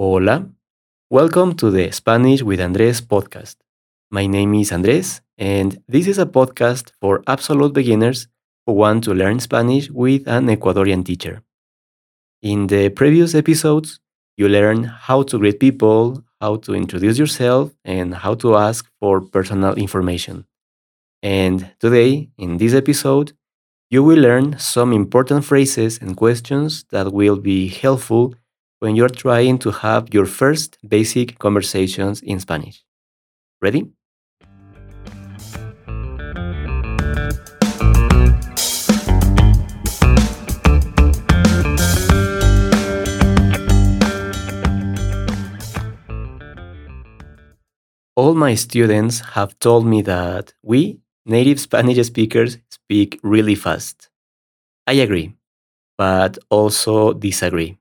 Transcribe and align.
Hola. 0.00 0.46
Welcome 1.10 1.56
to 1.56 1.72
the 1.72 1.90
Spanish 1.90 2.40
with 2.42 2.60
Andres 2.60 3.00
podcast. 3.00 3.56
My 4.12 4.28
name 4.28 4.54
is 4.54 4.70
Andres, 4.70 5.22
and 5.36 5.82
this 5.88 6.06
is 6.06 6.20
a 6.20 6.24
podcast 6.24 6.92
for 7.00 7.24
absolute 7.26 7.72
beginners 7.72 8.28
who 8.64 8.74
want 8.74 9.02
to 9.04 9.12
learn 9.12 9.40
Spanish 9.40 9.90
with 9.90 10.28
an 10.28 10.46
Ecuadorian 10.46 11.04
teacher. 11.04 11.42
In 12.42 12.68
the 12.68 12.90
previous 12.90 13.34
episodes, 13.34 13.98
you 14.36 14.48
learn 14.48 14.84
how 14.84 15.24
to 15.24 15.36
greet 15.36 15.58
people, 15.58 16.22
how 16.40 16.58
to 16.58 16.74
introduce 16.76 17.18
yourself, 17.18 17.72
and 17.84 18.14
how 18.14 18.34
to 18.34 18.54
ask 18.54 18.88
for 19.00 19.20
personal 19.20 19.74
information. 19.74 20.44
And 21.24 21.72
today, 21.80 22.30
in 22.38 22.58
this 22.58 22.72
episode, 22.72 23.32
you 23.90 24.04
will 24.04 24.20
learn 24.20 24.60
some 24.60 24.92
important 24.92 25.44
phrases 25.44 25.98
and 25.98 26.16
questions 26.16 26.84
that 26.90 27.12
will 27.12 27.36
be 27.36 27.66
helpful 27.66 28.34
when 28.80 28.94
you're 28.94 29.08
trying 29.08 29.58
to 29.58 29.70
have 29.70 30.12
your 30.14 30.26
first 30.26 30.78
basic 30.86 31.38
conversations 31.38 32.20
in 32.22 32.38
Spanish. 32.38 32.84
Ready? 33.60 33.90
All 48.14 48.34
my 48.34 48.54
students 48.54 49.20
have 49.34 49.58
told 49.60 49.86
me 49.86 50.02
that 50.02 50.52
we, 50.62 50.98
native 51.24 51.60
Spanish 51.60 52.04
speakers, 52.06 52.58
speak 52.68 53.20
really 53.22 53.54
fast. 53.54 54.08
I 54.86 54.94
agree, 54.94 55.34
but 55.96 56.38
also 56.50 57.12
disagree. 57.12 57.77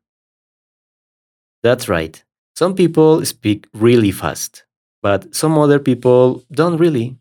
That's 1.63 1.89
right. 1.89 2.23
Some 2.55 2.75
people 2.75 3.25
speak 3.25 3.67
really 3.73 4.11
fast, 4.11 4.65
but 5.01 5.33
some 5.35 5.57
other 5.57 5.79
people 5.79 6.43
don't 6.51 6.77
really. 6.77 7.17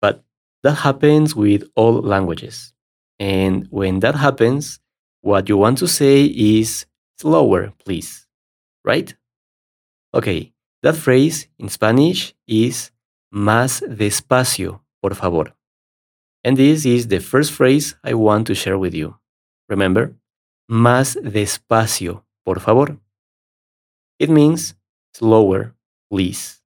But 0.00 0.24
that 0.62 0.74
happens 0.74 1.34
with 1.34 1.64
all 1.74 2.00
languages. 2.00 2.72
And 3.18 3.66
when 3.70 4.00
that 4.00 4.14
happens, 4.14 4.80
what 5.20 5.48
you 5.48 5.56
want 5.56 5.78
to 5.78 5.88
say 5.88 6.24
is 6.24 6.86
slower, 7.18 7.72
please. 7.84 8.26
Right? 8.84 9.14
Okay, 10.12 10.52
that 10.82 10.96
phrase 10.96 11.48
in 11.58 11.68
Spanish 11.68 12.34
is 12.46 12.92
más 13.34 13.82
despacio, 13.82 14.80
por 15.02 15.14
favor. 15.14 15.54
And 16.44 16.56
this 16.56 16.84
is 16.84 17.08
the 17.08 17.20
first 17.20 17.52
phrase 17.52 17.96
I 18.04 18.14
want 18.14 18.46
to 18.48 18.54
share 18.54 18.78
with 18.78 18.94
you. 18.94 19.18
Remember, 19.68 20.14
más 20.70 21.16
despacio, 21.16 22.22
por 22.44 22.60
favor. 22.60 22.98
It 24.18 24.30
means 24.30 24.74
slower, 25.14 25.74
please. 26.10 26.60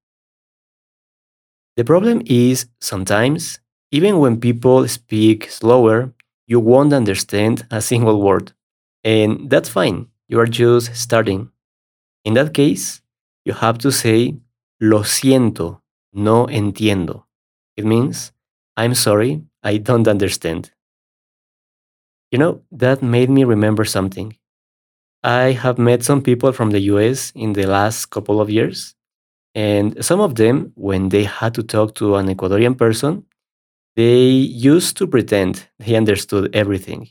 The 1.77 1.85
problem 1.85 2.23
is 2.27 2.67
sometimes, 2.81 3.61
even 3.91 4.19
when 4.19 4.41
people 4.41 4.87
speak 4.89 5.51
slower, 5.51 6.13
you 6.47 6.61
won't 6.61 6.93
understand 6.93 7.67
a 7.71 7.81
single 7.81 8.21
word. 8.21 8.53
And 9.05 9.49
that's 9.49 9.69
fine, 9.69 10.09
you 10.29 10.41
are 10.41 10.47
just 10.47 10.95
starting. 10.97 11.51
In 12.25 12.35
that 12.35 12.55
case, 12.55 13.03
you 13.45 13.55
have 13.55 13.79
to 13.79 13.93
say, 13.93 14.37
lo 14.81 15.01
siento, 15.03 15.81
no 16.12 16.47
entiendo. 16.47 17.25
It 17.77 17.85
means, 17.87 18.33
I'm 18.77 18.95
sorry, 18.95 19.45
I 19.62 19.79
don't 19.79 20.09
understand. 20.09 20.73
You 22.31 22.39
know, 22.39 22.62
that 22.73 23.03
made 23.03 23.31
me 23.31 23.45
remember 23.45 23.85
something. 23.85 24.37
I 25.29 25.53
have 25.53 25.77
met 25.79 26.03
some 26.05 26.23
people 26.23 26.53
from 26.53 26.71
the 26.71 26.81
US 26.93 27.33
in 27.34 27.53
the 27.53 27.67
last 27.67 28.07
couple 28.07 28.41
of 28.41 28.48
years, 28.48 28.95
and 29.55 30.03
some 30.03 30.21
of 30.21 30.37
them, 30.37 30.73
when 30.75 31.11
they 31.11 31.25
had 31.25 31.53
to 31.57 31.62
talk 31.62 31.95
to 31.97 32.17
an 32.17 32.29
Ecuadorian 32.29 32.79
person, 32.79 33.27
they 33.95 34.25
used 34.73 34.97
to 34.97 35.06
pretend 35.06 35.69
they 35.78 35.97
understood 35.97 36.56
everything. 36.56 37.11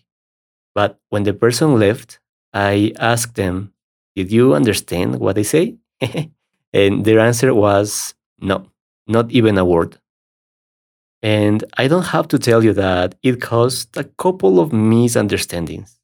But 0.74 1.00
when 1.10 1.24
the 1.24 1.34
person 1.34 1.78
left, 1.78 2.20
I 2.54 2.92
asked 3.00 3.36
them, 3.36 3.74
Did 4.16 4.32
you 4.32 4.56
understand 4.56 5.20
what 5.20 5.38
I 5.38 5.44
say? 5.44 5.78
and 6.74 7.06
their 7.06 7.20
answer 7.20 7.54
was 7.54 8.16
no, 8.40 8.72
not 9.06 9.30
even 9.30 9.60
a 9.60 9.66
word. 9.66 10.00
And 11.22 11.64
I 11.78 11.88
don't 11.88 12.08
have 12.16 12.28
to 12.30 12.40
tell 12.40 12.64
you 12.64 12.74
that 12.74 13.14
it 13.22 13.42
caused 13.42 13.96
a 13.96 14.06
couple 14.06 14.60
of 14.60 14.74
misunderstandings. 14.74 15.97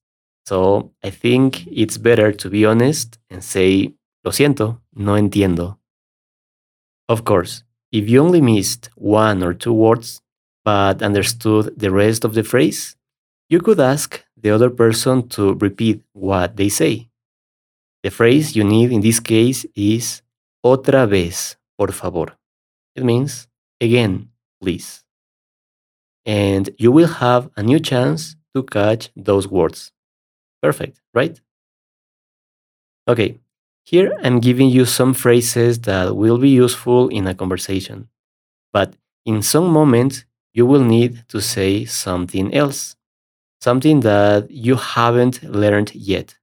So 0.45 0.91
I 1.03 1.09
think 1.09 1.67
it's 1.67 1.97
better 1.97 2.31
to 2.31 2.49
be 2.49 2.65
honest 2.65 3.17
and 3.29 3.43
say, 3.43 3.93
lo 4.23 4.31
siento, 4.31 4.81
no 4.93 5.13
entiendo. 5.13 5.77
Of 7.07 7.23
course, 7.23 7.63
if 7.91 8.09
you 8.09 8.21
only 8.21 8.41
missed 8.41 8.89
one 8.95 9.43
or 9.43 9.53
two 9.53 9.73
words, 9.73 10.21
but 10.65 11.01
understood 11.01 11.73
the 11.77 11.91
rest 11.91 12.23
of 12.25 12.33
the 12.33 12.43
phrase, 12.43 12.95
you 13.49 13.59
could 13.59 13.79
ask 13.79 14.23
the 14.35 14.49
other 14.49 14.69
person 14.69 15.27
to 15.29 15.53
repeat 15.55 16.01
what 16.13 16.57
they 16.57 16.69
say. 16.69 17.09
The 18.03 18.11
phrase 18.11 18.55
you 18.55 18.63
need 18.63 18.91
in 18.91 19.01
this 19.01 19.19
case 19.19 19.65
is 19.75 20.21
otra 20.65 21.07
vez, 21.07 21.55
por 21.77 21.91
favor. 21.91 22.35
It 22.95 23.03
means 23.03 23.47
again, 23.79 24.29
please. 24.61 25.03
And 26.25 26.69
you 26.77 26.91
will 26.91 27.07
have 27.07 27.49
a 27.55 27.63
new 27.63 27.79
chance 27.79 28.35
to 28.55 28.63
catch 28.63 29.09
those 29.15 29.47
words. 29.47 29.91
Perfect, 30.63 31.01
right? 31.13 31.41
Okay, 33.05 33.37
here 33.83 34.13
I'm 34.23 34.39
giving 34.39 34.69
you 34.69 34.85
some 34.85 35.13
phrases 35.13 35.77
that 35.81 36.15
will 36.15 36.37
be 36.37 36.49
useful 36.49 37.09
in 37.09 37.27
a 37.27 37.35
conversation. 37.35 38.07
But 38.71 38.95
in 39.25 39.41
some 39.41 39.67
moments, 39.67 40.23
you 40.53 40.65
will 40.65 40.83
need 40.83 41.27
to 41.27 41.41
say 41.41 41.83
something 41.83 42.53
else, 42.53 42.95
something 43.59 43.99
that 44.01 44.49
you 44.49 44.75
haven't 44.75 45.43
learned 45.43 45.93
yet. 45.93 46.37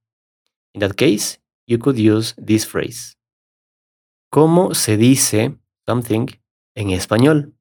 In 0.75 0.81
that 0.81 0.97
case, 0.97 1.39
you 1.65 1.79
could 1.79 1.97
use 1.97 2.35
this 2.37 2.63
phrase. 2.63 3.15
¿Cómo 4.31 4.75
se 4.75 4.97
dice 4.97 5.57
something 5.89 6.29
en 6.75 6.91
español? 6.91 7.53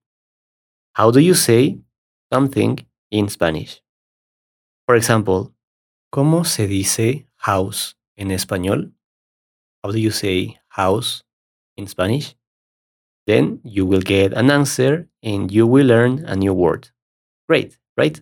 How 0.92 1.10
do 1.10 1.20
you 1.20 1.34
say 1.34 1.78
something 2.30 2.84
in 3.10 3.28
Spanish? 3.30 3.80
For 4.86 4.94
example, 4.94 5.54
¿cómo 6.10 6.44
se 6.44 6.66
dice 6.66 7.26
house 7.36 7.96
en 8.16 8.30
español? 8.30 8.92
How 9.82 9.92
do 9.92 9.98
you 9.98 10.10
say 10.10 10.58
house 10.68 11.22
in 11.76 11.86
Spanish? 11.86 12.36
Then 13.26 13.60
you 13.64 13.86
will 13.86 14.02
get 14.02 14.32
an 14.32 14.50
answer 14.50 15.08
and 15.22 15.50
you 15.50 15.66
will 15.66 15.86
learn 15.86 16.24
a 16.26 16.34
new 16.34 16.52
word. 16.52 16.90
Great, 17.48 17.78
right? 17.96 18.20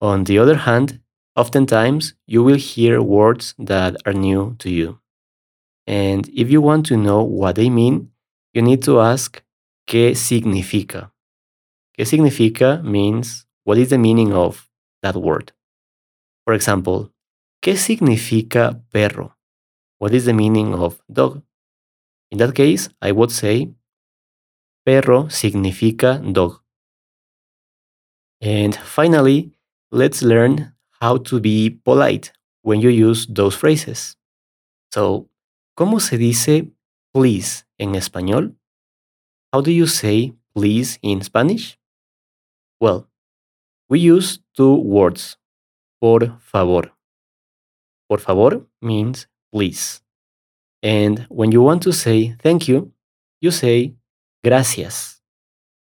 On 0.00 0.24
the 0.24 0.38
other 0.38 0.56
hand, 0.56 1.00
oftentimes 1.36 2.14
you 2.26 2.42
will 2.42 2.56
hear 2.56 3.02
words 3.02 3.54
that 3.58 3.96
are 4.06 4.14
new 4.14 4.56
to 4.58 4.70
you. 4.70 5.00
And 5.86 6.28
if 6.28 6.50
you 6.50 6.60
want 6.60 6.86
to 6.86 6.96
know 6.96 7.22
what 7.22 7.56
they 7.56 7.70
mean, 7.70 8.10
you 8.52 8.62
need 8.62 8.82
to 8.84 9.00
ask 9.00 9.42
¿qué 9.86 10.14
significa? 10.14 11.12
¿Qué 11.96 12.06
significa 12.06 12.82
means 12.82 13.46
what 13.64 13.78
is 13.78 13.90
the 13.90 13.98
meaning 13.98 14.32
of 14.32 14.68
that 15.02 15.16
word? 15.16 15.52
For 16.48 16.54
example, 16.54 17.12
¿qué 17.60 17.76
significa 17.76 18.82
perro? 18.90 19.36
What 19.98 20.14
is 20.14 20.24
the 20.24 20.32
meaning 20.32 20.72
of 20.72 20.98
dog? 21.06 21.42
In 22.30 22.38
that 22.38 22.54
case, 22.54 22.88
I 23.02 23.12
would 23.12 23.30
say 23.30 23.74
perro 24.86 25.24
significa 25.24 26.22
dog. 26.32 26.62
And 28.40 28.74
finally, 28.74 29.52
let's 29.92 30.22
learn 30.22 30.72
how 31.02 31.18
to 31.18 31.38
be 31.38 31.68
polite 31.68 32.32
when 32.62 32.80
you 32.80 32.88
use 32.88 33.26
those 33.26 33.54
phrases. 33.54 34.16
So, 34.90 35.28
¿Cómo 35.76 36.00
se 36.00 36.16
dice 36.16 36.72
please 37.12 37.66
en 37.76 37.94
español? 37.94 38.56
How 39.52 39.60
do 39.60 39.70
you 39.70 39.86
say 39.86 40.32
please 40.54 40.98
in 41.02 41.20
Spanish? 41.20 41.78
Well, 42.80 43.06
we 43.90 43.98
use 44.00 44.38
two 44.56 44.76
words. 44.76 45.36
Por 46.00 46.38
favor. 46.40 46.92
Por 48.08 48.20
favor 48.20 48.66
means 48.80 49.28
please. 49.52 50.00
And 50.82 51.26
when 51.28 51.52
you 51.52 51.62
want 51.62 51.82
to 51.82 51.92
say 51.92 52.34
thank 52.42 52.68
you, 52.68 52.92
you 53.40 53.50
say 53.50 53.94
gracias. 54.44 55.20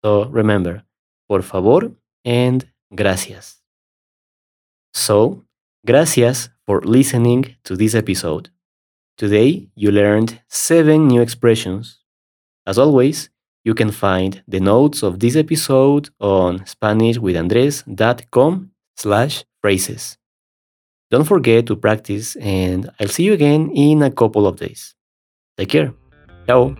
So 0.04 0.24
remember, 0.26 0.84
por 1.28 1.42
favor 1.42 1.92
and 2.24 2.66
gracias. 2.94 3.62
So, 4.92 5.44
gracias 5.86 6.50
for 6.66 6.80
listening 6.82 7.56
to 7.64 7.76
this 7.76 7.94
episode. 7.94 8.50
Today, 9.16 9.68
you 9.76 9.92
learned 9.92 10.40
seven 10.48 11.06
new 11.06 11.20
expressions. 11.20 11.98
As 12.66 12.78
always, 12.78 13.30
you 13.64 13.74
can 13.74 13.90
find 13.90 14.42
the 14.48 14.60
notes 14.60 15.02
of 15.02 15.20
this 15.20 15.36
episode 15.36 16.08
on 16.18 16.60
SpanishWithAndres.com 16.60 18.70
slash 19.00 19.44
phrases. 19.62 20.18
Don't 21.10 21.24
forget 21.24 21.66
to 21.66 21.76
practice, 21.76 22.36
and 22.36 22.88
I'll 23.00 23.08
see 23.08 23.24
you 23.24 23.32
again 23.32 23.70
in 23.74 24.02
a 24.02 24.10
couple 24.10 24.46
of 24.46 24.56
days. 24.56 24.94
Take 25.56 25.70
care. 25.70 25.92
Ciao. 26.46 26.76